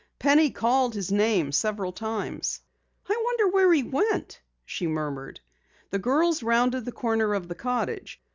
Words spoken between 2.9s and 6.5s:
"I wonder where he went?" she murmured. The girls